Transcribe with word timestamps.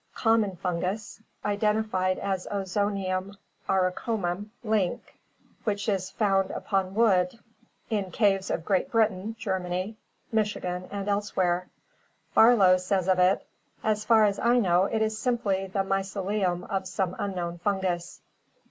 Common 0.15 0.55
fungus, 0.55 1.21
identified 1.45 2.17
as 2.17 2.47
Ozonium 2.49 3.37
auricomum 3.69 4.49
Link 4.63 4.99
{Byssus 5.63 5.65
aurantiaca) 5.65 5.65
which 5.65 5.87
is 5.89 6.07
also 6.09 6.15
found 6.17 6.49
upon 6.49 6.95
wood 6.95 7.39
in 7.91 8.09
caves 8.09 8.49
of 8.49 8.65
Great 8.65 8.89
Britain, 8.89 9.35
Germany, 9.37 9.95
Michigan, 10.31 10.89
and 10.91 11.07
elsewhere. 11.07 11.67
Farlow 12.33 12.77
says 12.77 13.07
of 13.07 13.19
it: 13.19 13.45
"As 13.83 14.03
far 14.03 14.25
as 14.25 14.39
I 14.39 14.57
know 14.57 14.85
it 14.85 15.03
is 15.03 15.19
simply 15.19 15.67
the 15.67 15.83
mycelium 15.83 16.63
of 16.67 16.87
some 16.87 17.15
un 17.19 17.35
known 17.35 17.59
fungus." 17.59 18.21